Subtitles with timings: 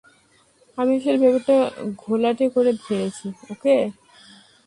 [0.77, 1.55] আমি আসলে ব্যাপারটা
[2.03, 3.75] ঘোলাটে করে ফেলছি, ওকে?